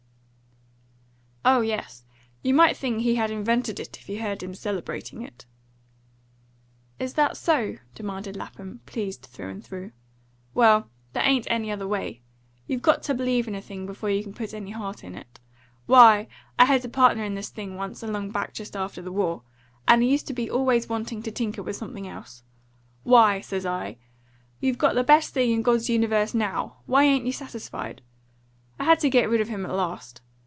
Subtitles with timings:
[1.43, 2.03] "Oh yes.
[2.43, 5.47] You might think he had invented it, if you heard him celebrating it."
[6.99, 9.91] "Is that so?" demanded Lapham, pleased through and through.
[10.53, 12.21] "Well, there ain't any other way.
[12.67, 15.39] You've got to believe in a thing before you can put any heart in it.
[15.87, 16.27] Why,
[16.59, 19.41] I had a partner in this thing once, along back just after the war,
[19.87, 22.43] and he used to be always wanting to tinker with something else.
[23.01, 23.97] 'Why,' says I,
[24.59, 26.81] 'you've got the best thing in God's universe now.
[26.85, 28.03] Why ain't you satisfied?'
[28.77, 30.21] I had to get rid of him at last.